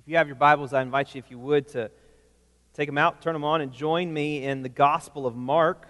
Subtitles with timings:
[0.00, 1.90] If you have your Bibles, I invite you, if you would, to
[2.72, 5.86] take them out, turn them on, and join me in the Gospel of Mark.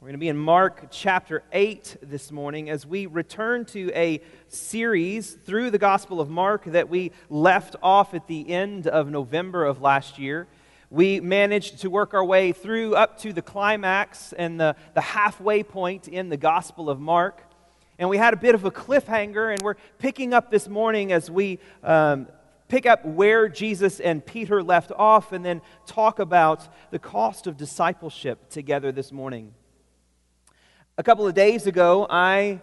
[0.00, 4.22] We're going to be in Mark chapter 8 this morning as we return to a
[4.48, 9.66] series through the Gospel of Mark that we left off at the end of November
[9.66, 10.48] of last year.
[10.88, 15.62] We managed to work our way through up to the climax and the, the halfway
[15.62, 17.42] point in the Gospel of Mark.
[17.98, 21.30] And we had a bit of a cliffhanger, and we're picking up this morning as
[21.30, 22.26] we um,
[22.72, 27.58] pick up where Jesus and Peter left off and then talk about the cost of
[27.58, 29.52] discipleship together this morning.
[30.96, 32.62] A couple of days ago, I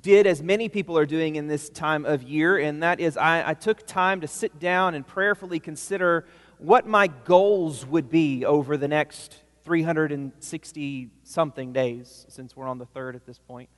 [0.00, 3.50] did as many people are doing in this time of year, and that is I,
[3.50, 6.26] I took time to sit down and prayerfully consider
[6.58, 12.86] what my goals would be over the next 360 something days, since we're on the
[12.86, 13.68] third at this point.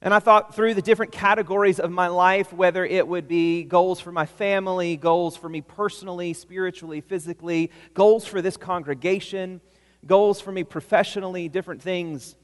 [0.00, 3.98] And I thought through the different categories of my life, whether it would be goals
[3.98, 9.60] for my family, goals for me personally, spiritually, physically, goals for this congregation,
[10.06, 12.36] goals for me professionally, different things.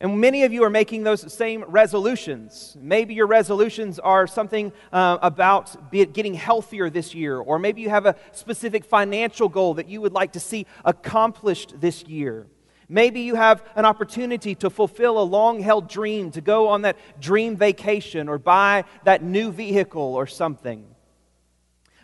[0.00, 2.74] And many of you are making those same resolutions.
[2.80, 8.06] Maybe your resolutions are something uh, about getting healthier this year, or maybe you have
[8.06, 12.46] a specific financial goal that you would like to see accomplished this year.
[12.92, 16.96] Maybe you have an opportunity to fulfill a long held dream, to go on that
[17.20, 20.84] dream vacation or buy that new vehicle or something.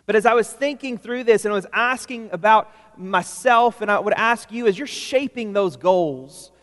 [0.05, 3.99] But as I was thinking through this and I was asking about myself, and I
[3.99, 6.53] would ask you as you're shaping those goals,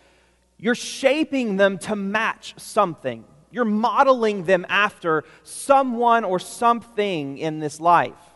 [0.56, 3.27] you're shaping them to match something.
[3.50, 8.34] You're modeling them after someone or something in this life.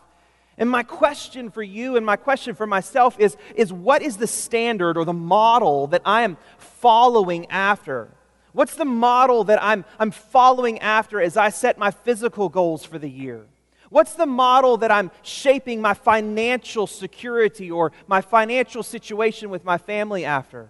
[0.59, 4.27] And my question for you and my question for myself is, is what is the
[4.27, 8.09] standard or the model that I am following after?
[8.51, 12.99] What's the model that I'm, I'm following after as I set my physical goals for
[12.99, 13.45] the year?
[13.89, 19.77] What's the model that I'm shaping my financial security or my financial situation with my
[19.77, 20.67] family after?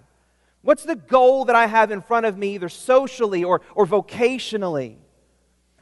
[0.61, 4.97] What's the goal that I have in front of me, either socially or, or vocationally?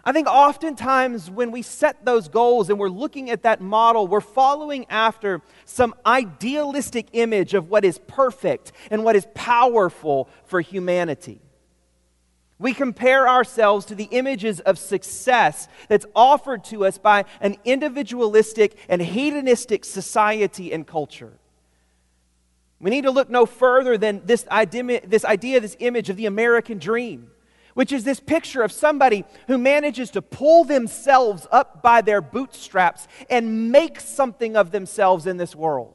[0.07, 4.22] I think oftentimes when we set those goals and we're looking at that model, we're
[4.22, 11.41] following after some idealistic image of what is perfect and what is powerful for humanity.
[12.57, 18.78] We compare ourselves to the images of success that's offered to us by an individualistic
[18.88, 21.34] and hedonistic society and culture.
[22.79, 26.28] We need to look no further than this idea, this idea, this image of the
[26.28, 27.31] American dream
[27.77, 33.07] which is this picture of somebody who manages to pull themselves up by their bootstraps
[33.29, 35.93] and make something of themselves in this world.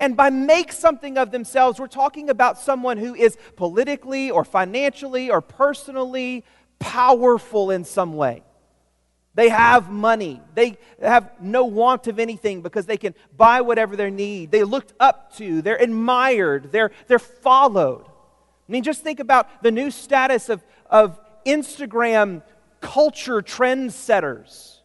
[0.00, 5.30] And by make something of themselves, we're talking about someone who is politically or financially
[5.30, 6.44] or personally
[6.80, 8.42] powerful in some way.
[9.36, 10.40] They have money.
[10.56, 14.50] They have no want of anything because they can buy whatever they need.
[14.50, 18.06] They looked up to, they're admired, they're, they're followed.
[18.70, 20.60] I mean, just think about the new status of,
[20.90, 22.42] of Instagram
[22.80, 24.80] culture trendsetters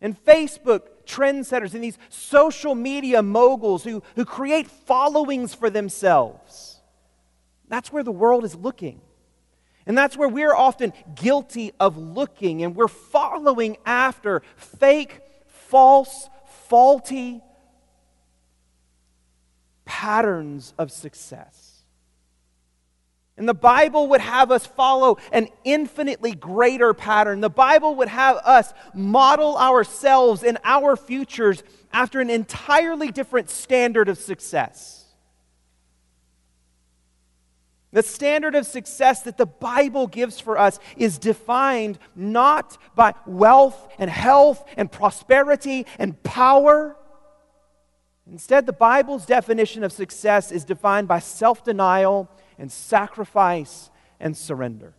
[0.00, 6.80] and Facebook trendsetters and these social media moguls who, who create followings for themselves.
[7.68, 9.00] That's where the world is looking.
[9.86, 16.28] And that's where we're often guilty of looking and we're following after fake, false,
[16.68, 17.42] faulty
[19.84, 21.71] patterns of success.
[23.36, 27.40] And the Bible would have us follow an infinitely greater pattern.
[27.40, 34.08] The Bible would have us model ourselves and our futures after an entirely different standard
[34.08, 35.02] of success.
[37.92, 43.88] The standard of success that the Bible gives for us is defined not by wealth
[43.98, 46.96] and health and prosperity and power.
[48.30, 53.90] Instead, the Bible's definition of success is defined by self denial and sacrifice
[54.20, 54.94] and surrender.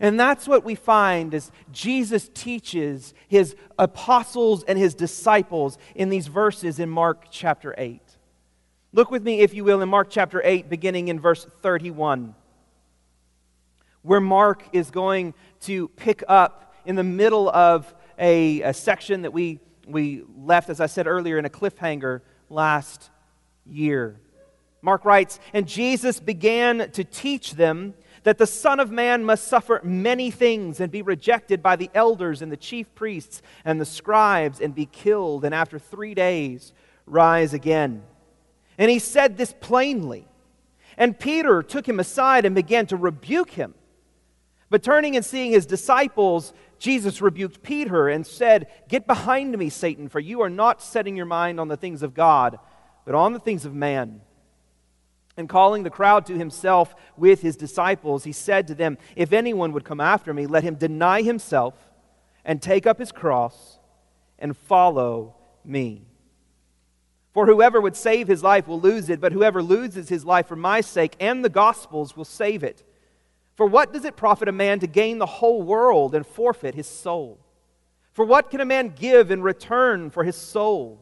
[0.00, 6.28] And that's what we find as Jesus teaches his apostles and his disciples in these
[6.28, 8.00] verses in Mark chapter 8.
[8.92, 12.34] Look with me, if you will, in Mark chapter 8, beginning in verse 31,
[14.02, 19.32] where Mark is going to pick up in the middle of a, a section that
[19.32, 23.10] we, we left, as I said earlier, in a cliffhanger last
[23.66, 24.20] year.
[24.80, 29.80] Mark writes, And Jesus began to teach them that the Son of Man must suffer
[29.82, 34.60] many things and be rejected by the elders and the chief priests and the scribes
[34.60, 36.72] and be killed, and after three days
[37.06, 38.02] rise again.
[38.76, 40.26] And he said this plainly.
[40.96, 43.74] And Peter took him aside and began to rebuke him.
[44.70, 50.08] But turning and seeing his disciples, Jesus rebuked Peter and said, Get behind me, Satan,
[50.08, 52.58] for you are not setting your mind on the things of God,
[53.04, 54.20] but on the things of man.
[55.38, 59.72] And calling the crowd to himself with his disciples, he said to them, If anyone
[59.72, 61.74] would come after me, let him deny himself
[62.44, 63.78] and take up his cross
[64.40, 66.02] and follow me.
[67.32, 70.56] For whoever would save his life will lose it, but whoever loses his life for
[70.56, 72.82] my sake and the gospel's will save it.
[73.54, 76.88] For what does it profit a man to gain the whole world and forfeit his
[76.88, 77.38] soul?
[78.12, 80.98] For what can a man give in return for his soul?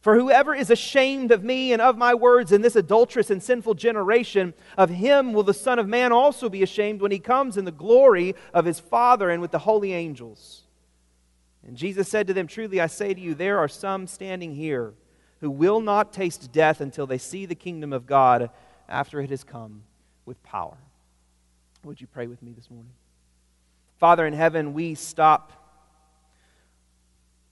[0.00, 3.74] For whoever is ashamed of me and of my words in this adulterous and sinful
[3.74, 7.66] generation, of him will the Son of Man also be ashamed when he comes in
[7.66, 10.62] the glory of his Father and with the holy angels.
[11.66, 14.94] And Jesus said to them, Truly I say to you, there are some standing here
[15.40, 18.50] who will not taste death until they see the kingdom of God
[18.88, 19.82] after it has come
[20.24, 20.78] with power.
[21.84, 22.92] Would you pray with me this morning?
[23.98, 25.59] Father in heaven, we stop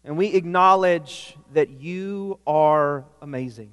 [0.08, 3.68] and we acknowledge that you are amazing.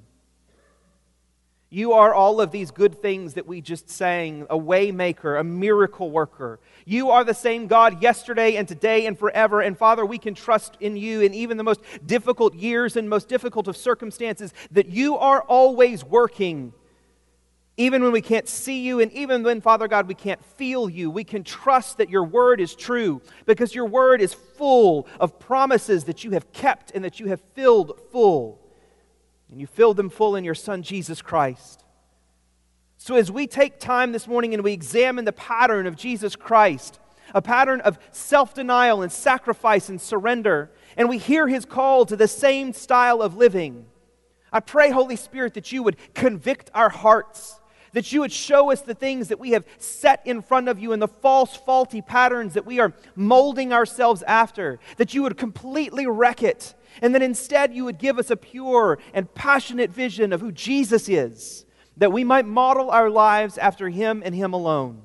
[1.70, 6.12] You are all of these good things that we just sang a waymaker, a miracle
[6.12, 6.60] worker.
[6.84, 9.62] You are the same God yesterday and today and forever.
[9.62, 13.30] And Father, we can trust in you in even the most difficult years and most
[13.30, 16.74] difficult of circumstances that you are always working
[17.78, 21.12] even when we can't see you, and even when, Father God, we can't feel you,
[21.12, 26.06] we can trust that your word is true because your word is full of promises
[26.06, 28.62] that you have kept and that you have filled full.
[29.50, 31.84] And you filled them full in your Son, Jesus Christ.
[32.98, 36.98] So, as we take time this morning and we examine the pattern of Jesus Christ,
[37.34, 42.16] a pattern of self denial and sacrifice and surrender, and we hear his call to
[42.16, 43.86] the same style of living,
[44.52, 47.60] I pray, Holy Spirit, that you would convict our hearts
[47.96, 50.92] that you would show us the things that we have set in front of you
[50.92, 56.06] and the false, faulty patterns that we are molding ourselves after, that you would completely
[56.06, 60.42] wreck it, and that instead you would give us a pure and passionate vision of
[60.42, 61.66] who Jesus is,
[61.96, 65.02] that we might model our lives after him and him alone.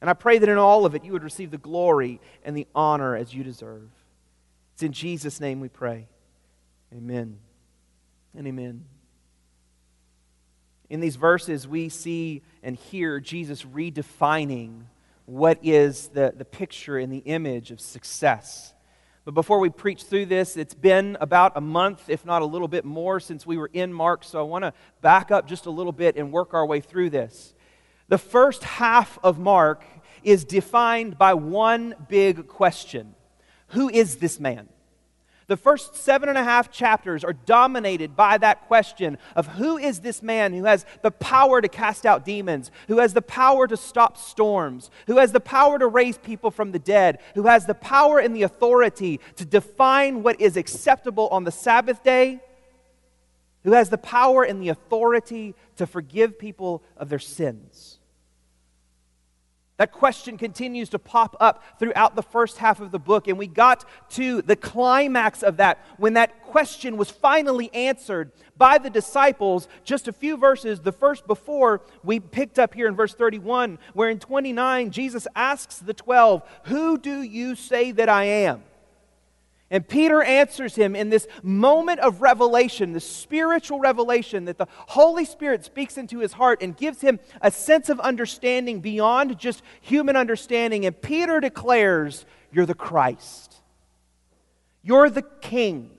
[0.00, 2.66] And I pray that in all of it you would receive the glory and the
[2.74, 3.88] honor as you deserve.
[4.74, 6.08] It's in Jesus' name we pray.
[6.92, 7.38] Amen
[8.36, 8.84] and amen.
[10.90, 14.82] In these verses, we see and hear Jesus redefining
[15.26, 18.72] what is the, the picture and the image of success.
[19.26, 22.68] But before we preach through this, it's been about a month, if not a little
[22.68, 24.24] bit more, since we were in Mark.
[24.24, 27.10] So I want to back up just a little bit and work our way through
[27.10, 27.54] this.
[28.08, 29.84] The first half of Mark
[30.22, 33.14] is defined by one big question
[33.68, 34.70] Who is this man?
[35.48, 40.00] The first seven and a half chapters are dominated by that question of who is
[40.00, 43.76] this man who has the power to cast out demons, who has the power to
[43.76, 47.74] stop storms, who has the power to raise people from the dead, who has the
[47.74, 52.40] power and the authority to define what is acceptable on the Sabbath day,
[53.64, 57.97] who has the power and the authority to forgive people of their sins.
[59.78, 63.46] That question continues to pop up throughout the first half of the book, and we
[63.46, 69.68] got to the climax of that when that question was finally answered by the disciples
[69.84, 74.10] just a few verses, the first before we picked up here in verse 31, where
[74.10, 78.64] in 29 Jesus asks the 12, Who do you say that I am?
[79.70, 85.26] And Peter answers him in this moment of revelation, the spiritual revelation that the Holy
[85.26, 90.16] Spirit speaks into his heart and gives him a sense of understanding beyond just human
[90.16, 90.86] understanding.
[90.86, 93.56] And Peter declares, You're the Christ.
[94.82, 95.90] You're the King.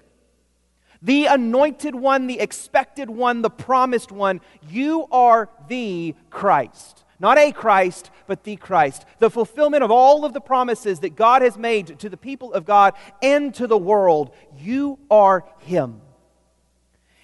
[1.02, 4.42] The anointed one, the expected one, the promised one.
[4.68, 7.06] You are the Christ.
[7.20, 9.06] Not a Christ, but the Christ.
[9.20, 12.66] The fulfillment of all of the promises that God has made to the people of
[12.66, 14.34] God and to the world.
[14.58, 16.02] You are Him.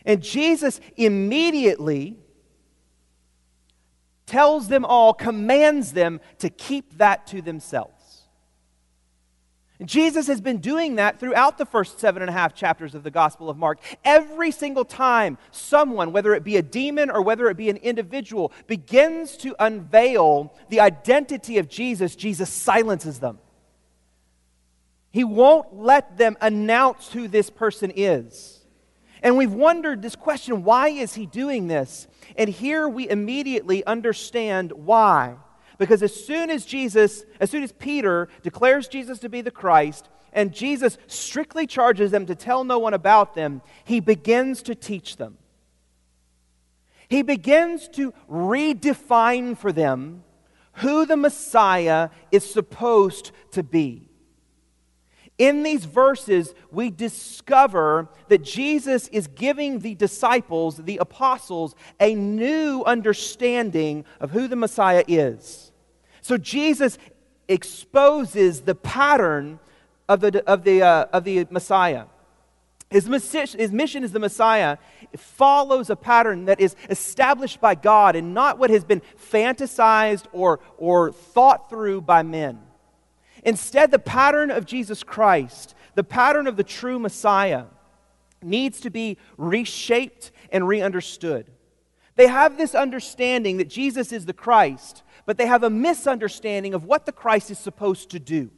[0.06, 2.18] And Jesus immediately
[4.26, 7.95] tells them all, commands them to keep that to themselves.
[9.80, 13.04] And Jesus has been doing that throughout the first seven and a half chapters of
[13.04, 13.80] the Gospel of Mark.
[14.06, 18.54] Every single time someone, whether it be a demon or whether it be an individual,
[18.68, 23.40] begins to unveil the identity of Jesus, Jesus silences them.
[25.12, 28.66] He won't let them announce who this person is.
[29.22, 32.08] And we've wondered this question why is he doing this?
[32.38, 35.36] And here we immediately understand why.
[35.78, 40.10] Because as soon as Jesus, as soon as Peter declares Jesus to be the Christ,
[40.32, 45.18] and Jesus strictly charges them to tell no one about them, he begins to teach
[45.18, 45.38] them.
[47.08, 50.24] He begins to redefine for them
[50.74, 54.10] who the Messiah is supposed to be.
[55.38, 62.84] In these verses, we discover that Jesus is giving the disciples, the apostles, a new
[62.84, 65.65] understanding of who the Messiah is.
[66.26, 66.98] So Jesus
[67.48, 69.60] exposes the pattern
[70.10, 72.06] of the, of the, uh, of the Messiah.
[72.90, 74.78] His, his mission as the Messiah
[75.16, 80.62] follows a pattern that is established by God and not what has been fantasized or,
[80.80, 82.58] or thought through by men.
[83.44, 87.66] Instead, the pattern of Jesus Christ, the pattern of the true Messiah,
[88.42, 91.52] needs to be reshaped and re-understood.
[92.16, 96.86] They have this understanding that Jesus is the Christ, but they have a misunderstanding of
[96.86, 98.52] what the Christ is supposed to do.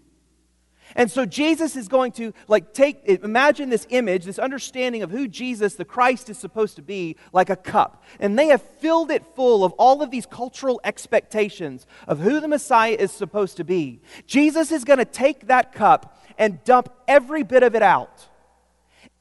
[0.95, 5.27] And so Jesus is going to like take imagine this image, this understanding of who
[5.27, 8.03] Jesus the Christ is supposed to be like a cup.
[8.19, 12.47] And they have filled it full of all of these cultural expectations of who the
[12.47, 14.01] Messiah is supposed to be.
[14.25, 18.27] Jesus is going to take that cup and dump every bit of it out.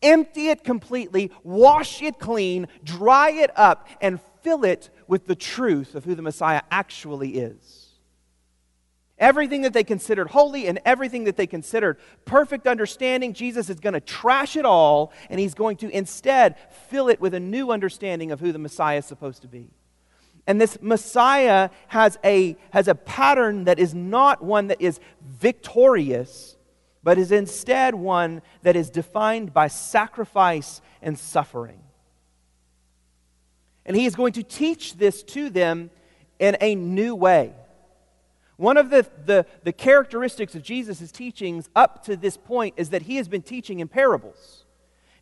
[0.02, 5.94] Empty it completely, wash it clean, dry it up and fill it with the truth
[5.94, 7.86] of who the Messiah actually is.
[9.18, 13.94] Everything that they considered holy and everything that they considered perfect understanding, Jesus is going
[13.94, 16.56] to trash it all and he's going to instead
[16.88, 19.70] fill it with a new understanding of who the Messiah is supposed to be.
[20.46, 26.55] And this Messiah has a, has a pattern that is not one that is victorious,
[27.06, 31.78] but is instead one that is defined by sacrifice and suffering.
[33.84, 35.90] And he is going to teach this to them
[36.40, 37.52] in a new way.
[38.56, 43.02] One of the, the, the, characteristics of Jesus' teachings up to this point is that
[43.02, 44.64] he has been teaching in parables.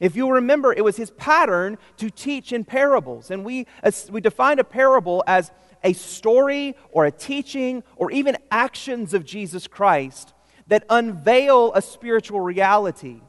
[0.00, 3.30] If you'll remember, it was his pattern to teach in parables.
[3.30, 3.66] And we,
[4.08, 5.50] we define a parable as
[5.82, 10.33] a story or a teaching or even actions of Jesus Christ
[10.66, 13.20] that unveil a spiritual reality,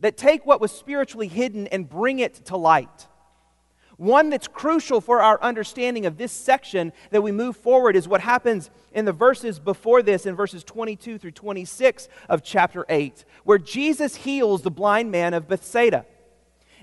[0.00, 3.06] that take what was spiritually hidden and bring it to light.
[3.96, 8.20] One that's crucial for our understanding of this section that we move forward is what
[8.20, 13.58] happens in the verses before this, in verses 22 through 26 of chapter 8, where
[13.58, 16.04] Jesus heals the blind man of Bethsaida.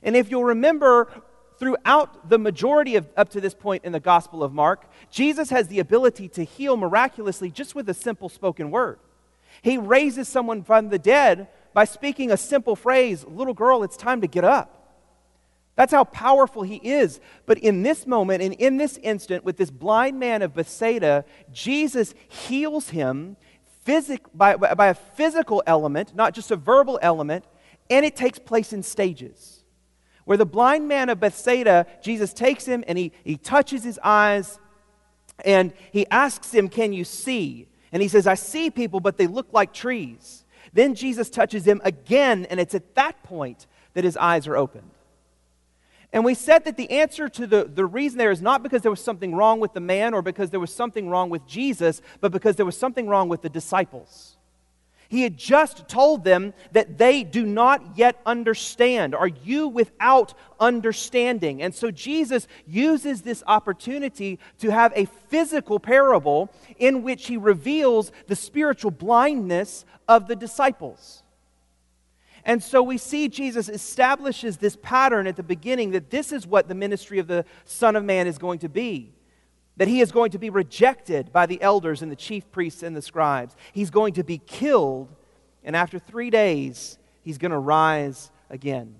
[0.02, 1.08] And if you'll remember,
[1.60, 5.68] throughout the majority of up to this point in the Gospel of Mark, Jesus has
[5.68, 8.98] the ability to heal miraculously just with a simple spoken word.
[9.64, 14.22] He raises someone from the dead by speaking a simple phrase, Little girl, it's time
[14.22, 14.84] to get up.
[15.76, 17.20] That's how powerful he is.
[17.46, 22.14] But in this moment and in this instant, with this blind man of Bethsaida, Jesus
[22.28, 23.38] heals him
[23.86, 27.46] physic, by, by a physical element, not just a verbal element,
[27.90, 29.64] and it takes place in stages.
[30.26, 34.60] Where the blind man of Bethsaida, Jesus takes him and he, he touches his eyes
[35.44, 37.68] and he asks him, Can you see?
[37.94, 40.44] And he says, I see people, but they look like trees.
[40.74, 44.90] Then Jesus touches him again, and it's at that point that his eyes are opened.
[46.12, 48.92] And we said that the answer to the, the reason there is not because there
[48.92, 52.32] was something wrong with the man or because there was something wrong with Jesus, but
[52.32, 54.38] because there was something wrong with the disciples.
[55.14, 59.14] He had just told them that they do not yet understand.
[59.14, 61.62] Are you without understanding?
[61.62, 68.12] And so Jesus uses this opportunity to have a physical parable in which he reveals
[68.26, 71.22] the spiritual blindness of the disciples.
[72.44, 76.68] And so we see Jesus establishes this pattern at the beginning that this is what
[76.68, 79.14] the ministry of the Son of Man is going to be.
[79.78, 82.96] That he is going to be rejected by the elders and the chief priests and
[82.96, 83.56] the scribes.
[83.72, 85.10] He's going to be killed,
[85.64, 88.96] and after three days, he's going to rise again.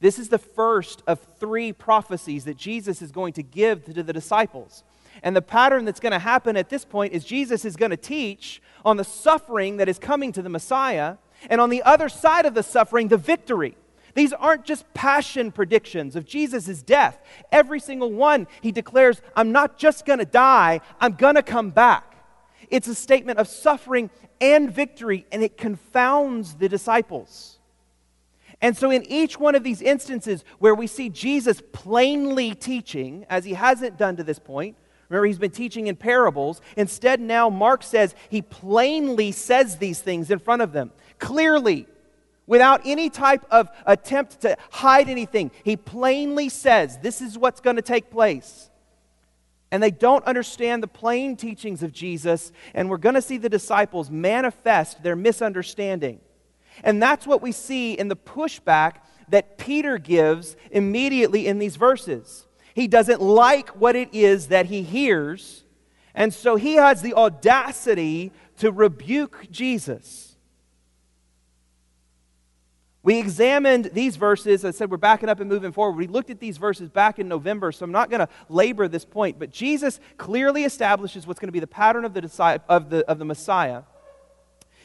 [0.00, 4.12] This is the first of three prophecies that Jesus is going to give to the
[4.12, 4.82] disciples.
[5.22, 7.96] And the pattern that's going to happen at this point is Jesus is going to
[7.96, 11.16] teach on the suffering that is coming to the Messiah
[11.48, 13.76] and on the other side of the suffering, the victory.
[14.14, 17.18] These aren't just passion predictions of Jesus' death.
[17.52, 21.70] Every single one, he declares, I'm not just going to die, I'm going to come
[21.70, 22.16] back.
[22.70, 27.58] It's a statement of suffering and victory, and it confounds the disciples.
[28.62, 33.44] And so, in each one of these instances where we see Jesus plainly teaching, as
[33.44, 34.76] he hasn't done to this point,
[35.08, 36.60] remember he's been teaching in parables.
[36.76, 41.86] Instead, now Mark says he plainly says these things in front of them clearly,
[42.50, 45.52] without any type of attempt to hide anything.
[45.62, 48.68] He plainly says, This is what's going to take place.
[49.70, 53.48] And they don't understand the plain teachings of Jesus, and we're going to see the
[53.48, 56.18] disciples manifest their misunderstanding.
[56.82, 58.94] And that's what we see in the pushback
[59.28, 62.48] that Peter gives immediately in these verses.
[62.74, 65.62] He doesn't like what it is that he hears,
[66.16, 70.29] and so he has the audacity to rebuke Jesus.
[73.02, 74.64] We examined these verses.
[74.64, 75.96] I said we're backing up and moving forward.
[75.96, 79.06] We looked at these verses back in November, so I'm not going to labor this
[79.06, 79.38] point.
[79.38, 83.18] But Jesus clearly establishes what's going to be the pattern of the, of, the, of
[83.18, 83.82] the Messiah.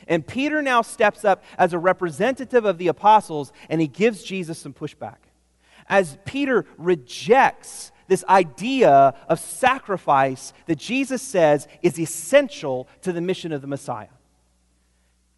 [0.08, 4.60] And Peter now steps up as a representative of the apostles, and he gives Jesus
[4.60, 5.18] some pushback.
[5.90, 13.52] As Peter rejects this idea of sacrifice that Jesus says is essential to the mission
[13.52, 14.08] of the Messiah.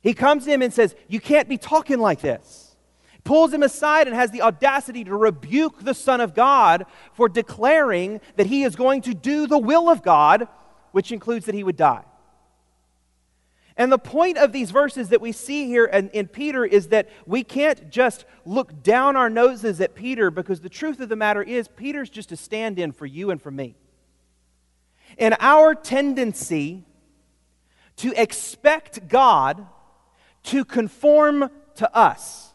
[0.01, 2.66] He comes to him and says, You can't be talking like this
[3.27, 8.21] pulls him aside and has the audacity to rebuke the Son of God for declaring
[8.37, 10.47] that he is going to do the will of God,
[10.93, 12.05] which includes that he would die.
[13.75, 17.09] And the point of these verses that we see here in, in, Peter is that
[17.25, 21.43] we can't just look down our noses at Peter because the truth of the matter
[21.43, 23.75] is, Peter's just a stand in for you and for me.
[25.17, 26.85] And our tendency
[27.97, 29.67] to expect God
[30.43, 32.46] to conform to us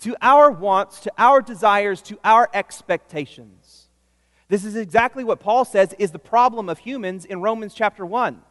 [0.00, 3.88] to our wants, to our desires, to our expectations.
[4.48, 8.42] This is exactly what Paul says is the problem of humans in Romans chapter 1.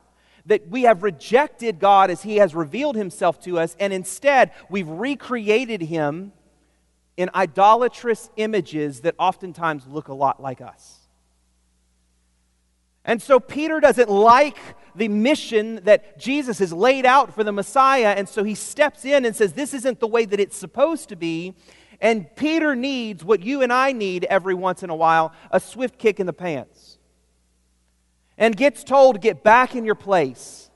[0.47, 4.87] That we have rejected God as He has revealed Himself to us, and instead we've
[4.87, 6.33] recreated Him
[7.17, 11.04] in idolatrous images that oftentimes look a lot like us.
[13.05, 14.57] And so Peter doesn't like
[14.95, 19.25] the mission that Jesus has laid out for the Messiah, and so he steps in
[19.25, 21.53] and says, This isn't the way that it's supposed to be.
[22.01, 25.97] And Peter needs what you and I need every once in a while a swift
[25.97, 26.97] kick in the pants.
[28.37, 30.69] And gets told, Get back in your place.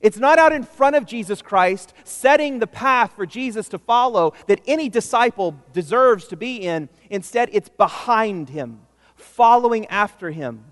[0.00, 4.34] It's not out in front of Jesus Christ, setting the path for Jesus to follow
[4.48, 6.90] that any disciple deserves to be in.
[7.08, 8.80] Instead, it's behind him,
[9.14, 10.64] following after him.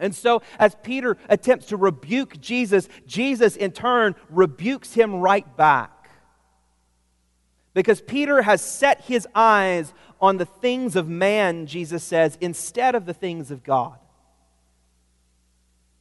[0.00, 6.10] And so, as Peter attempts to rebuke Jesus, Jesus in turn rebukes him right back.
[7.74, 13.06] Because Peter has set his eyes on the things of man, Jesus says, instead of
[13.06, 13.98] the things of God.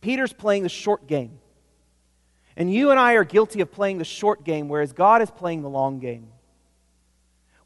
[0.01, 1.39] Peter's playing the short game.
[2.55, 5.61] And you and I are guilty of playing the short game, whereas God is playing
[5.61, 6.29] the long game.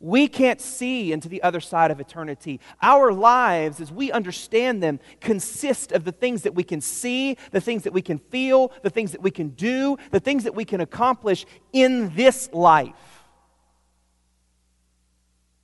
[0.03, 2.59] We can't see into the other side of eternity.
[2.81, 7.61] Our lives, as we understand them, consist of the things that we can see, the
[7.61, 10.65] things that we can feel, the things that we can do, the things that we
[10.65, 13.12] can accomplish in this life.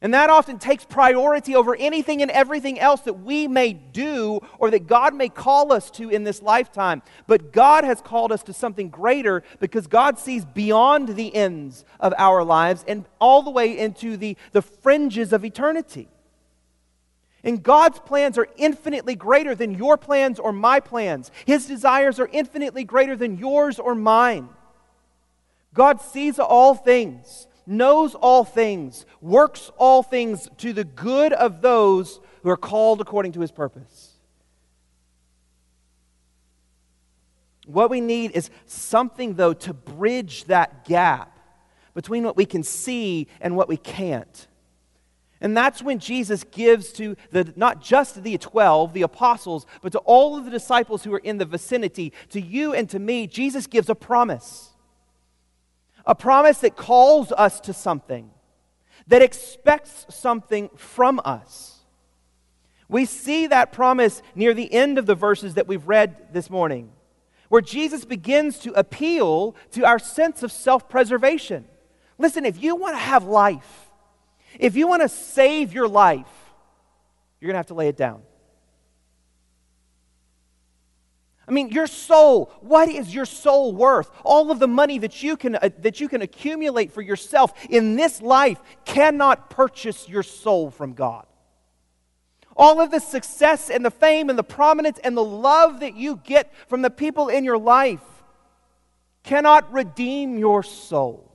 [0.02, 4.72] And that often takes priority over anything and everything else that we may do or
[4.72, 7.02] that God may call us to in this lifetime.
[7.28, 12.14] But God has called us to something greater because God sees beyond the ends of
[12.18, 16.08] our lives and all the way into the, the fringes of eternity.
[17.44, 21.30] And God's plans are infinitely greater than your plans or my plans.
[21.46, 24.48] His desires are infinitely greater than yours or mine.
[25.74, 32.20] God sees all things knows all things, works all things to the good of those
[32.44, 34.14] who are called according to his purpose.
[37.66, 41.38] What we need is something, though, to bridge that gap
[41.94, 44.48] between what we can see and what we can't.
[45.42, 50.00] And that's when Jesus gives to the, not just the 12, the apostles, but to
[50.00, 53.68] all of the disciples who are in the vicinity, to you and to me, Jesus
[53.68, 54.69] gives a promise
[56.10, 58.32] a promise that calls us to something,
[59.06, 61.82] that expects something from us.
[62.88, 66.92] We see that promise near the end of the verses that we've read this morning,
[67.50, 71.66] where Jesus begins to appeal to our sense of self preservation.
[72.18, 73.92] Listen, if you want to have life,
[74.60, 76.26] if you want to save your life,
[77.40, 78.24] you're going to have to lay it down.
[81.50, 84.12] I mean, your soul, what is your soul worth?
[84.24, 87.96] All of the money that you can, uh, that you can accumulate for yourself in
[87.96, 91.26] this life cannot purchase your soul from God.
[92.56, 96.18] All of the success and the fame and the prominence and the love that you
[96.24, 98.04] get from the people in your life
[99.24, 101.30] cannot redeem your soul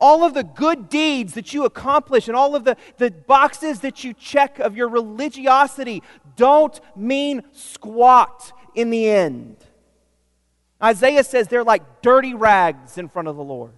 [0.00, 4.02] all of the good deeds that you accomplish and all of the, the boxes that
[4.02, 6.02] you check of your religiosity
[6.36, 9.56] don't mean squat in the end.
[10.82, 13.72] Isaiah says they're like dirty rags in front of the Lord.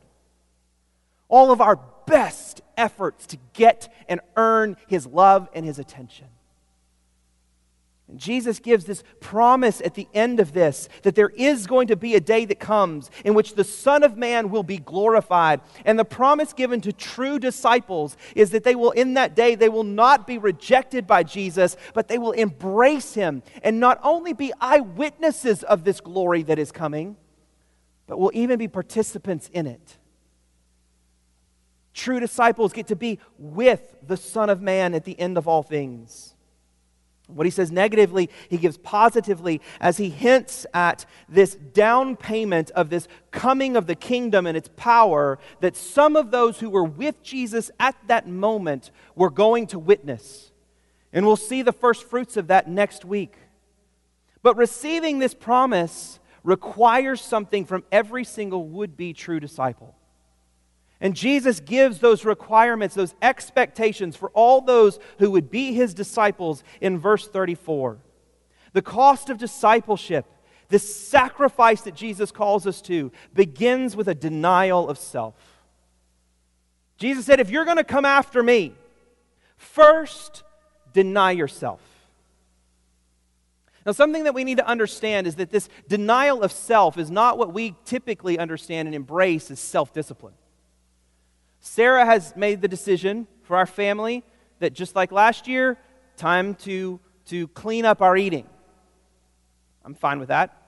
[1.28, 6.26] All of our best efforts to get and earn his love and his attention.
[8.16, 12.14] Jesus gives this promise at the end of this that there is going to be
[12.14, 15.60] a day that comes in which the Son of Man will be glorified.
[15.84, 19.68] And the promise given to true disciples is that they will, in that day, they
[19.68, 24.52] will not be rejected by Jesus, but they will embrace him and not only be
[24.60, 27.16] eyewitnesses of this glory that is coming,
[28.06, 29.98] but will even be participants in it.
[31.94, 35.62] True disciples get to be with the Son of Man at the end of all
[35.62, 36.34] things.
[37.34, 42.90] What he says negatively, he gives positively as he hints at this down payment of
[42.90, 47.22] this coming of the kingdom and its power that some of those who were with
[47.22, 50.52] Jesus at that moment were going to witness.
[51.12, 53.36] And we'll see the first fruits of that next week.
[54.42, 59.94] But receiving this promise requires something from every single would be true disciple.
[61.02, 66.62] And Jesus gives those requirements, those expectations for all those who would be his disciples
[66.80, 67.98] in verse 34.
[68.72, 70.24] The cost of discipleship,
[70.68, 75.34] this sacrifice that Jesus calls us to, begins with a denial of self.
[76.98, 78.72] Jesus said, If you're going to come after me,
[79.56, 80.44] first
[80.92, 81.80] deny yourself.
[83.84, 87.38] Now, something that we need to understand is that this denial of self is not
[87.38, 90.34] what we typically understand and embrace as self discipline.
[91.64, 94.24] Sarah has made the decision for our family
[94.58, 95.78] that just like last year,
[96.16, 98.48] time to, to clean up our eating.
[99.84, 100.60] I'm fine with that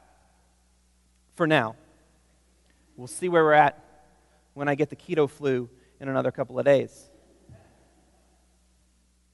[1.35, 1.74] for now.
[2.96, 3.83] We'll see where we're at
[4.54, 7.11] when I get the keto flu in another couple of days.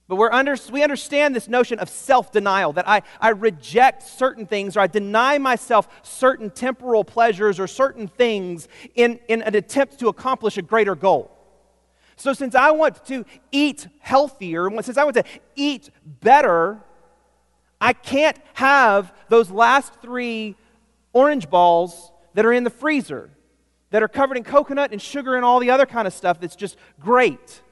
[0.08, 4.46] But we're under, we understand this notion of self denial that I, I reject certain
[4.46, 9.98] things or I deny myself certain temporal pleasures or certain things in, in an attempt
[10.00, 11.36] to accomplish a greater goal.
[12.20, 15.24] So, since I want to eat healthier, since I want to
[15.56, 16.78] eat better,
[17.80, 20.54] I can't have those last three
[21.14, 23.30] orange balls that are in the freezer
[23.88, 26.56] that are covered in coconut and sugar and all the other kind of stuff that's
[26.56, 27.62] just great.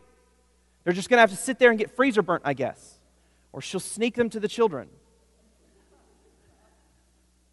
[0.82, 2.98] They're just going to have to sit there and get freezer burnt, I guess.
[3.52, 4.88] Or she'll sneak them to the children.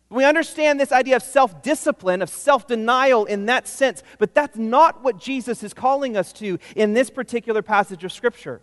[0.09, 4.57] We understand this idea of self discipline, of self denial in that sense, but that's
[4.57, 8.61] not what Jesus is calling us to in this particular passage of Scripture.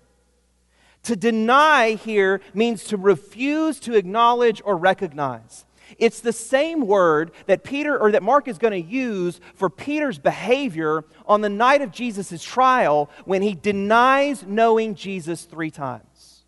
[1.04, 5.66] To deny here means to refuse to acknowledge or recognize.
[5.98, 10.18] It's the same word that Peter or that Mark is going to use for Peter's
[10.18, 16.44] behavior on the night of Jesus' trial when he denies knowing Jesus three times.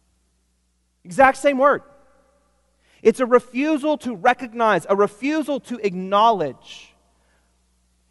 [1.05, 1.83] Exact same word.
[3.05, 6.95] It's a refusal to recognize, a refusal to acknowledge.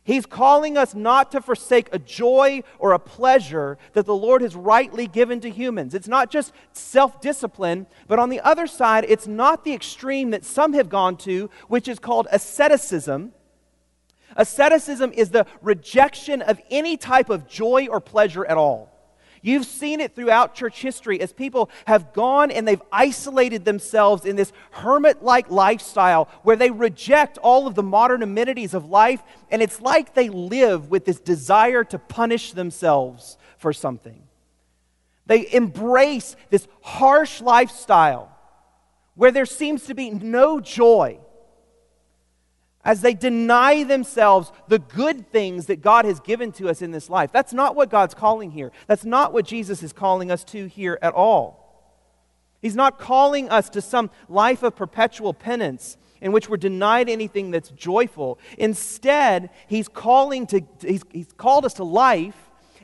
[0.03, 4.55] He's calling us not to forsake a joy or a pleasure that the Lord has
[4.55, 5.95] rightly given to humans.
[5.95, 10.45] It's not just self discipline, but on the other side, it's not the extreme that
[10.45, 13.33] some have gone to, which is called asceticism.
[14.35, 18.92] Asceticism is the rejection of any type of joy or pleasure at all.
[19.45, 24.37] You've seen it throughout church history as people have gone and they've isolated themselves in
[24.37, 29.61] this hermit like lifestyle where they reject all of the modern amenities of life, and
[29.61, 34.23] it's like they live with this desire to punish themselves for something.
[35.25, 38.31] They embrace this harsh lifestyle
[39.15, 41.19] where there seems to be no joy
[42.85, 47.09] as they deny themselves the good things that God has given to us in this
[47.09, 47.31] life.
[47.31, 48.71] That's not what God's calling here.
[48.87, 51.63] That's not what Jesus is calling us to here at all.
[52.61, 57.51] He's not calling us to some life of perpetual penance in which we're denied anything
[57.51, 58.39] that's joyful.
[58.57, 62.37] Instead, he's calling to he's, he's called us to life,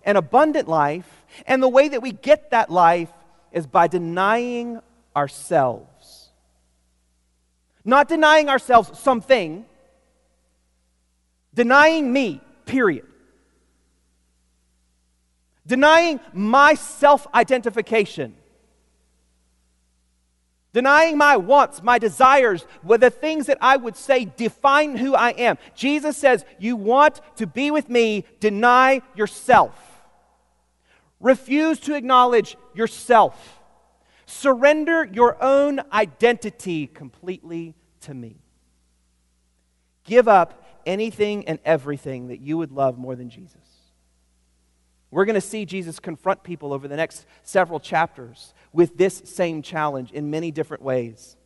[0.04, 3.10] an abundant life, and the way that we get that life
[3.54, 4.82] is by denying
[5.16, 6.30] ourselves.
[7.86, 9.66] Not denying ourselves something,
[11.54, 13.06] Denying me, period.
[15.66, 18.36] Denying my self identification.
[20.72, 25.32] Denying my wants, my desires, were the things that I would say define who I
[25.32, 25.58] am.
[25.76, 29.74] Jesus says, You want to be with me, deny yourself.
[31.20, 33.60] Refuse to acknowledge yourself.
[34.26, 38.38] Surrender your own identity completely to me.
[40.04, 43.56] Give up anything and everything that you would love more than Jesus.
[45.12, 49.62] We're going to see Jesus confront people over the next several chapters with this same
[49.62, 51.38] challenge in many different ways.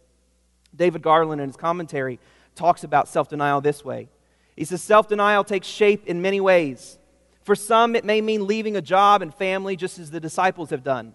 [0.75, 2.19] David Garland, in his commentary,
[2.55, 4.07] talks about self denial this way.
[4.55, 6.97] He says, Self denial takes shape in many ways.
[7.43, 10.83] For some, it may mean leaving a job and family, just as the disciples have
[10.83, 11.13] done.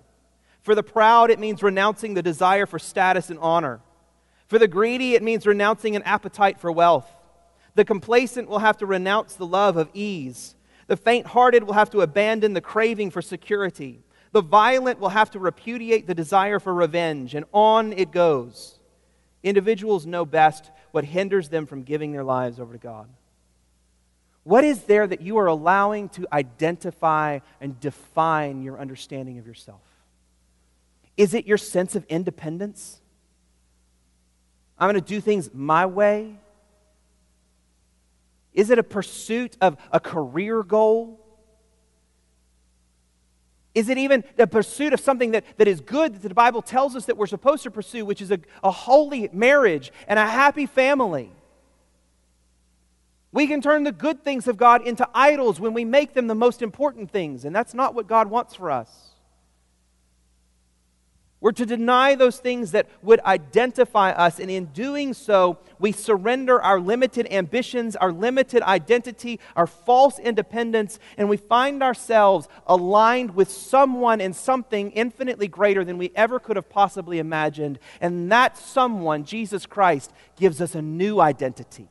[0.61, 3.81] For the proud, it means renouncing the desire for status and honor.
[4.49, 7.11] For the greedy, it means renouncing an appetite for wealth.
[7.79, 10.57] The complacent will have to renounce the love of ease.
[10.89, 14.03] The faint hearted will have to abandon the craving for security.
[14.33, 18.81] The violent will have to repudiate the desire for revenge, and on it goes.
[19.45, 23.09] Individuals know best what hinders them from giving their lives over to God.
[24.43, 29.83] What is there that you are allowing to identify and define your understanding of yourself?
[31.17, 33.01] Is it your sense of independence?
[34.77, 36.41] I'm going to do things my way?
[38.59, 41.25] Is it a pursuit of a career goal?
[43.73, 46.97] Is it even the pursuit of something that, that is good that the Bible tells
[46.97, 50.67] us that we're supposed to pursue, which is a, a holy marriage and a happy
[50.67, 51.31] family?
[53.31, 56.35] We can turn the good things of God into idols when we make them the
[56.35, 59.08] most important things, and that's not what God wants for us.
[61.41, 66.61] We're to deny those things that would identify us, and in doing so, we surrender
[66.61, 73.51] our limited ambitions, our limited identity, our false independence, and we find ourselves aligned with
[73.51, 77.79] someone and something infinitely greater than we ever could have possibly imagined.
[78.01, 81.89] And that someone, Jesus Christ, gives us a new identity.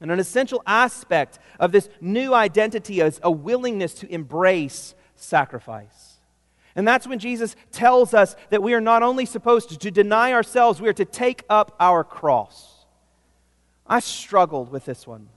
[0.00, 6.18] And an essential aspect of this new identity is a willingness to embrace sacrifice.
[6.74, 10.80] And that's when Jesus tells us that we are not only supposed to, deny ourselves,
[10.80, 12.84] we are to take up our cross.
[13.86, 15.28] I struggled with this one.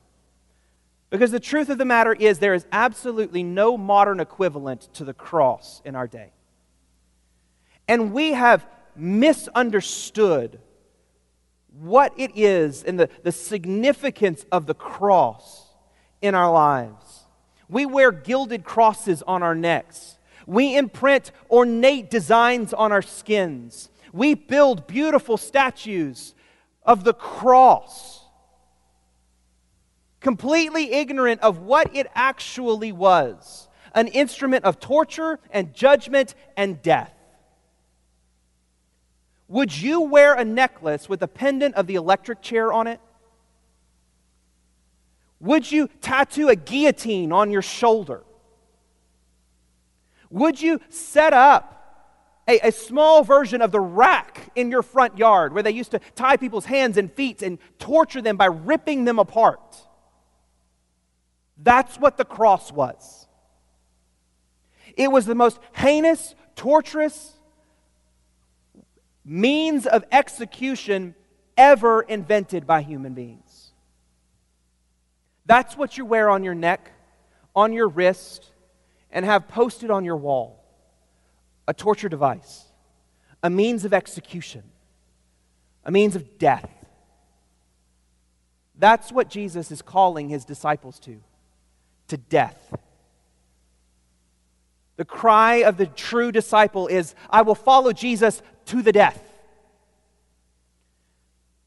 [1.09, 5.13] Because the truth of the matter is, there is absolutely no modern equivalent to the
[5.13, 6.31] cross in our day.
[7.87, 8.65] And we have
[8.95, 10.59] misunderstood
[11.79, 15.69] what it is and the, the significance of the cross
[16.21, 17.10] in our lives.
[17.71, 20.19] We wear gilded crosses on our necks.
[20.45, 23.89] We imprint ornate designs on our skins.
[24.11, 26.35] We build beautiful statues
[26.83, 28.25] of the cross,
[30.19, 37.13] completely ignorant of what it actually was an instrument of torture and judgment and death.
[39.47, 43.01] Would you wear a necklace with a pendant of the electric chair on it?
[45.41, 48.23] Would you tattoo a guillotine on your shoulder?
[50.29, 51.67] Would you set up
[52.47, 55.99] a, a, small version of the rack in your front yard where they used to
[56.15, 59.75] tie people's hands and feet and torture them by ripping them apart?
[61.57, 63.27] That's what the cross was.
[64.95, 67.33] It was the most heinous, torturous
[69.25, 71.15] means of execution
[71.57, 73.50] ever invented by human beings.
[75.51, 76.93] That's what you wear on your neck,
[77.53, 78.51] on your wrist,
[79.11, 80.63] and have posted on your wall
[81.67, 82.63] a torture device,
[83.43, 84.63] a means of execution,
[85.83, 86.69] a means of death.
[88.79, 91.21] That's what Jesus is calling his disciples to
[92.07, 92.73] to death.
[94.95, 99.30] The cry of the true disciple is, I will follow Jesus to the death.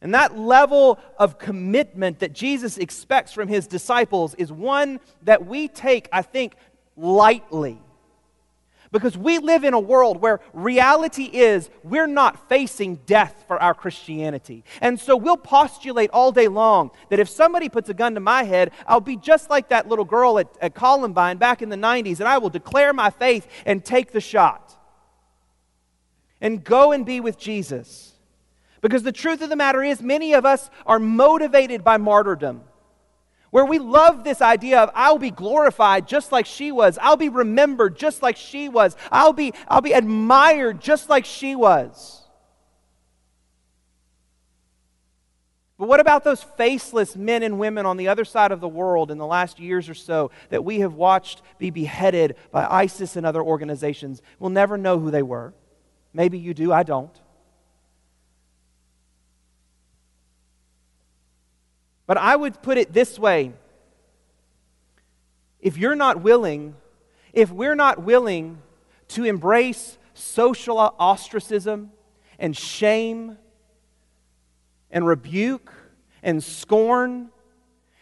[0.05, 5.67] And that level of commitment that Jesus expects from his disciples is one that we
[5.67, 6.57] take, I think,
[6.95, 7.81] lightly.
[8.93, 13.73] Because we live in a world where reality is we're not facing death for our
[13.73, 14.62] Christianity.
[14.83, 18.43] And so we'll postulate all day long that if somebody puts a gun to my
[18.43, 22.21] head, I'll be just like that little girl at, at Columbine back in the 90s,
[22.21, 24.79] and I will declare my faith and take the shot
[26.43, 28.13] and go and be with Jesus.
[28.85, 32.61] Because the truth of the matter is, many of us are motivated by martyrdom,
[33.49, 37.31] where we love this idea of I'll be glorified just like she was, I'll be
[37.31, 42.25] remembered just like she was, I'll be, I'll be admired just like she was.
[45.79, 49.11] But what about those faceless men and women on the other side of the world
[49.11, 53.25] in the last years or so that we have watched be beheaded by ISIS and
[53.25, 54.20] other organizations?
[54.38, 55.55] We'll never know who they were.
[56.12, 57.18] Maybe you do, I don't.
[62.07, 63.53] But I would put it this way.
[65.61, 66.77] If you're not willing,
[67.33, 68.59] if we're not willing
[69.09, 71.93] to embrace social ostracism
[72.38, 73.38] and shame
[74.90, 75.73] and rebuke
[76.23, 77.31] and scorn,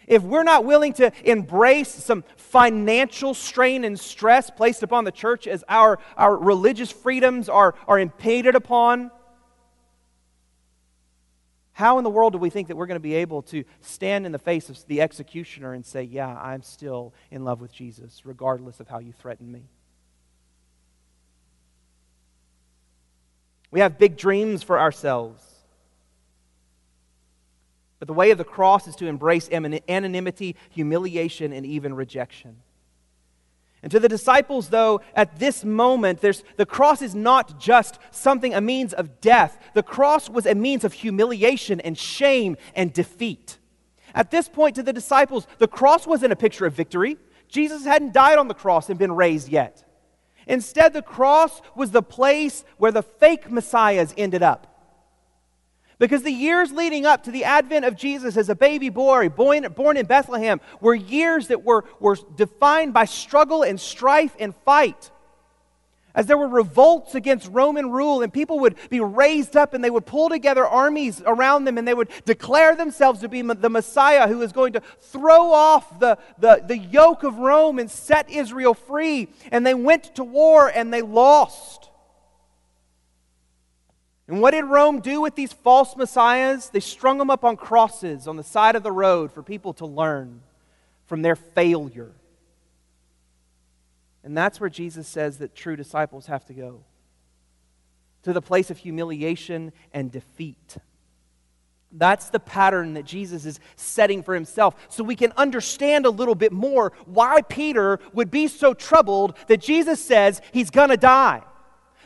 [0.07, 5.47] if we're not willing to embrace some financial strain and stress placed upon the church
[5.47, 9.11] as our, our religious freedoms are, are impeded upon,
[11.83, 14.25] how in the world do we think that we're going to be able to stand
[14.25, 18.23] in the face of the executioner and say, Yeah, I'm still in love with Jesus,
[18.25, 19.65] regardless of how you threaten me?
[23.71, 25.43] We have big dreams for ourselves.
[27.99, 32.57] But the way of the cross is to embrace anonymity, humiliation, and even rejection.
[33.83, 38.61] And to the disciples, though, at this moment, the cross is not just something, a
[38.61, 39.59] means of death.
[39.75, 43.59] The cross was a means of humiliation and shame and defeat.
[44.15, 47.17] At this point, to the disciples, the cross wasn't a picture of victory.
[47.49, 49.85] Jesus hadn't died on the cross and been raised yet.
[50.47, 54.72] Instead, the cross was the place where the fake messiahs ended up.
[56.03, 59.63] Because the years leading up to the advent of Jesus as a baby boy born,
[59.73, 65.13] born in Bethlehem were years that were, were defined by struggle and strife and fight.
[66.13, 69.91] As there were revolts against Roman rule, and people would be raised up and they
[69.91, 74.27] would pull together armies around them and they would declare themselves to be the Messiah
[74.27, 78.75] who is going to throw off the, the, the yoke of Rome and set Israel
[78.75, 79.29] free.
[79.53, 81.91] And they went to war and they lost.
[84.33, 86.71] And what did Rome do with these false messiahs?
[86.71, 89.85] They strung them up on crosses on the side of the road for people to
[89.85, 90.41] learn
[91.05, 92.13] from their failure.
[94.25, 96.81] And that's where Jesus says that true disciples have to go
[98.23, 100.79] to the place of humiliation and defeat.
[101.93, 104.75] That's the pattern that Jesus is setting for himself.
[104.89, 109.61] So we can understand a little bit more why Peter would be so troubled that
[109.61, 111.43] Jesus says he's going to die.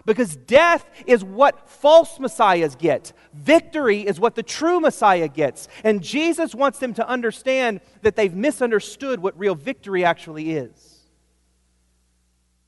[0.06, 3.12] Because death is what false messiahs get.
[3.34, 5.66] Victory is what the true Messiah gets.
[5.82, 11.00] And Jesus wants them to understand that they've misunderstood what real victory actually is.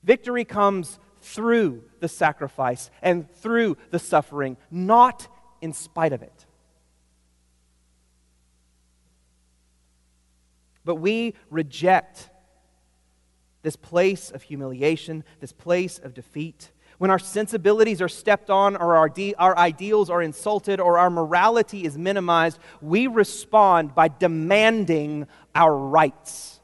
[0.03, 5.27] Victory comes through the sacrifice and through the suffering, not
[5.61, 6.45] in spite of it.
[10.83, 12.29] But we reject
[13.61, 18.95] this place of humiliation, this place of defeat when our sensibilities are stepped on, or
[18.97, 25.25] our, de- our ideals are insulted, or our morality is minimized, we respond by demanding
[25.55, 26.59] our rights.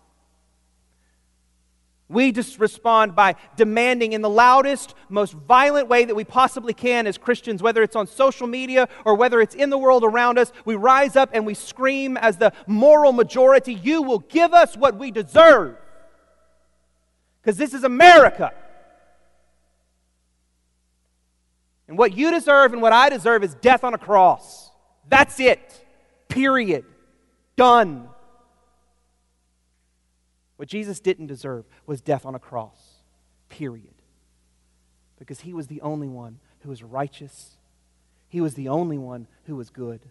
[2.10, 7.08] We just respond by demanding in the loudest, most violent way that we possibly can
[7.08, 10.52] as Christians, whether it's on social media or whether it's in the world around us.
[10.66, 14.98] We rise up and we scream as the moral majority, You will give us what
[14.98, 15.78] we deserve.
[17.42, 18.54] Because this is America.
[21.88, 24.72] And what you deserve and what I deserve is death on a cross.
[25.08, 25.86] That's it.
[26.28, 26.86] Period.
[27.56, 28.10] Done.
[30.58, 32.80] What Jesus didn't deserve was death on a cross.
[33.50, 33.94] Period.
[35.20, 37.58] Because he was the only one who was righteous.
[38.28, 40.02] He was the only one who was good.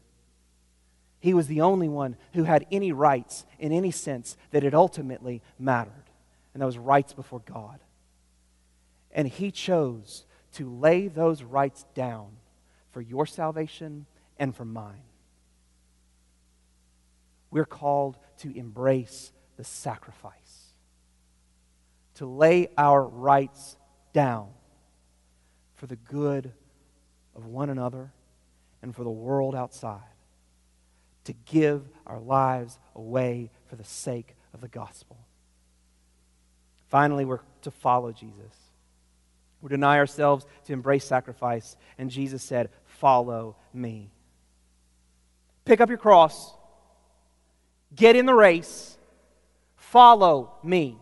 [1.19, 5.43] He was the only one who had any rights in any sense that it ultimately
[5.59, 6.11] mattered.
[6.53, 7.81] And that was rights before God.
[9.11, 12.29] And he chose to lay those rights down
[12.93, 14.07] for your salvation
[14.39, 15.03] and for mine.
[17.51, 20.73] We're called to embrace the sacrifice,
[22.15, 23.77] to lay our rights
[24.13, 24.49] down
[25.75, 26.53] for the good
[27.37, 28.13] of one another
[28.83, 30.01] and for the world outside,
[31.25, 35.17] to give our lives away for the sake of the gospel.
[36.89, 38.64] Finally, we're to follow Jesus.
[39.61, 41.77] We deny ourselves to embrace sacrifice.
[41.99, 44.11] And Jesus said, Follow me.
[45.65, 46.53] Pick up your cross,
[47.95, 48.99] get in the race,
[49.77, 50.99] follow me.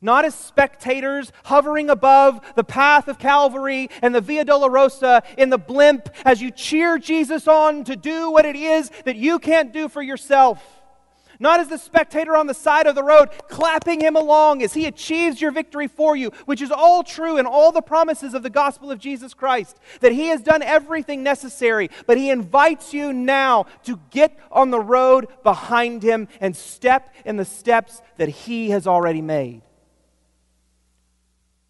[0.00, 5.56] Not as spectators hovering above the path of Calvary and the Via Dolorosa in the
[5.56, 9.88] blimp as you cheer Jesus on to do what it is that you can't do
[9.88, 10.62] for yourself
[11.38, 14.86] not as the spectator on the side of the road, clapping him along as he
[14.86, 18.50] achieves your victory for you, which is all true in all the promises of the
[18.50, 23.66] gospel of Jesus Christ, that he has done everything necessary, but he invites you now
[23.84, 28.86] to get on the road behind him and step in the steps that he has
[28.86, 29.62] already made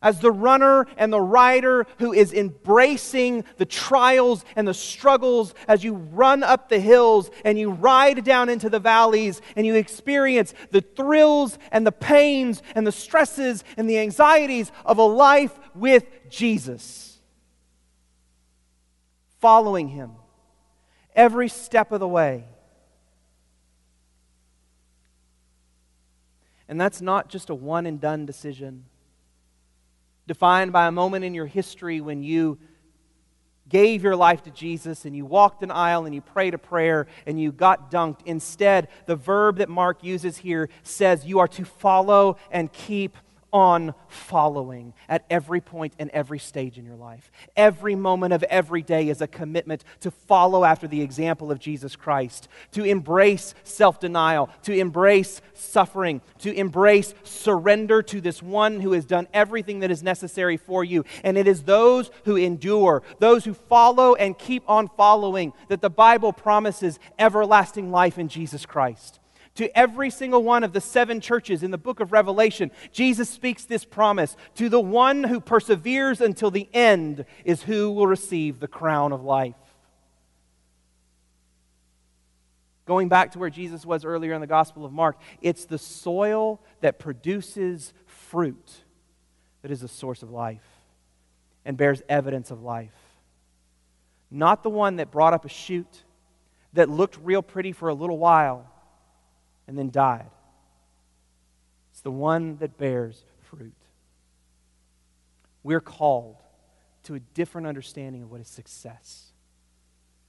[0.05, 5.83] as the runner and the rider who is embracing the trials and the struggles as
[5.83, 10.55] you run up the hills and you ride down into the valleys and you experience
[10.71, 16.05] the thrills and the pains and the stresses and the anxieties of a life with
[16.29, 17.19] Jesus.
[19.41, 20.13] Following Him
[21.17, 22.45] every step of the way.
[26.69, 28.85] And that's not just a one and done decision
[30.27, 32.59] defined by a moment in your history when you
[33.69, 37.07] gave your life to Jesus and you walked an aisle and you prayed a prayer
[37.27, 38.21] and you got dunked.
[38.27, 43.17] Instead, the verb that Mark uses here says you are to follow and keep
[43.55, 47.31] on following at every point and every stage in your life.
[47.57, 51.95] Every moment of every day is a commitment to follow after the example of Jesus
[51.95, 58.91] Christ, to embrace self denial, to embrace suffering, to embrace surrender to this one who
[58.91, 61.05] has done everything that is necessary for you.
[61.23, 65.91] And it is those who endure, those who follow and keep on following, that the
[65.91, 69.21] Bible promises everlasting life in Jesus Christ
[69.55, 73.65] to every single one of the seven churches in the book of Revelation, Jesus speaks
[73.65, 78.69] this promise to the one who perseveres until the end is who will receive the
[78.69, 79.55] crown of life.
[82.87, 86.61] Going back to where Jesus was earlier in the Gospel of Mark, it's the soil
[86.81, 88.85] that produces fruit
[89.63, 90.67] that is the source of life
[91.65, 92.93] and bears evidence of life.
[94.31, 96.05] Not the one that brought up a shoot
[96.75, 98.71] that looked real pretty for a little while
[99.67, 100.31] and then died.
[101.93, 103.73] It's the one that bears fruit.
[105.63, 106.37] We're called
[107.05, 109.33] to a different understanding of what is success.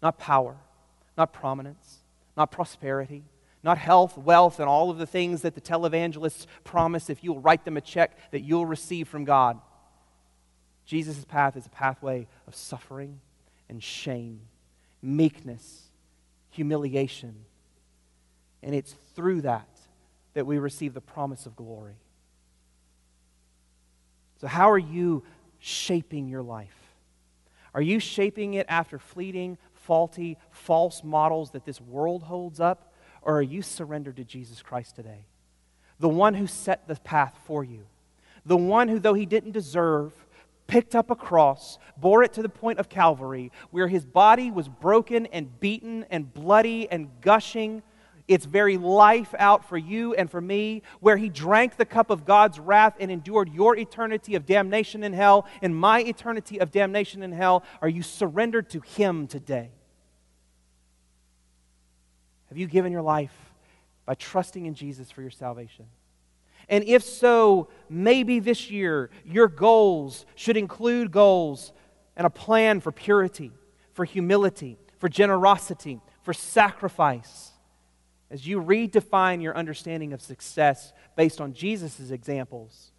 [0.02, 0.58] Not power,
[1.18, 2.00] not prominence,
[2.38, 3.24] not prosperity,
[3.64, 7.66] not health, wealth, and all of the things that the televangelists promise if you'll write
[7.66, 9.60] them a check that you'll receive from God.
[10.86, 13.20] Jesus' path is a pathway of suffering
[13.68, 14.42] and shame,
[15.02, 15.90] meekness,
[16.52, 17.46] humiliation,
[18.66, 19.70] and it's through that
[20.34, 21.96] that we receive the promise of glory.
[24.42, 25.24] So, how are you
[25.60, 26.76] shaping your life?
[27.74, 32.94] Are you shaping it after fleeting, faulty, false models that this world holds up?
[33.22, 35.26] Or are you surrendered to Jesus Christ today?
[36.00, 37.86] The one who set the path for you.
[38.46, 40.14] The one who, though he didn't deserve,
[40.68, 44.68] picked up a cross, bore it to the point of Calvary, where his body was
[44.68, 47.82] broken and beaten and bloody and gushing
[48.28, 52.26] its very life out for you and for me, where he drank the cup of
[52.26, 57.22] God's wrath and endured your eternity of damnation in hell and my eternity of damnation
[57.22, 59.70] in hell, are you surrendered to him today?
[62.50, 63.36] Have you given your life
[64.06, 65.86] by trusting in Jesus for your salvation?
[66.68, 71.74] And if so, maybe this year your goals should include goals
[72.16, 73.52] and a plan for purity,
[73.94, 77.52] for humility, for generosity, for sacrifice
[78.32, 82.92] as you redefine your understanding of success based on Jesus' examples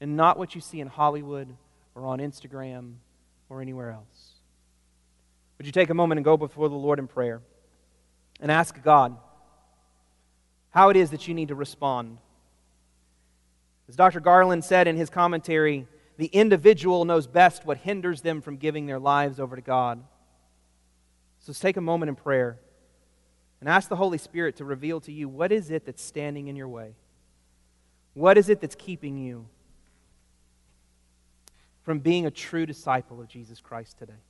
[0.00, 1.56] and not what you see in Hollywood
[1.94, 2.94] or on Instagram
[3.48, 4.32] or anywhere else.
[5.58, 7.40] Would you take a moment and go before the Lord in prayer
[8.40, 9.16] and ask God
[10.70, 12.18] how it is that you need to respond?
[13.88, 14.20] As Dr.
[14.20, 15.86] Garland said in his commentary,
[16.16, 20.02] the individual knows best what hinders them from giving their lives over to God.
[21.40, 22.58] So let's take a moment in prayer
[23.64, 26.54] and ask the Holy Spirit to reveal to you what is it that's standing in
[26.54, 26.92] your way?
[28.12, 29.46] What is it that's keeping you
[31.82, 34.20] from being a true disciple of Jesus Christ today?